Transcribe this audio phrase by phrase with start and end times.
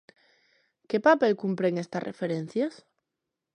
[0.89, 2.73] Que papel cumpren estas referencias?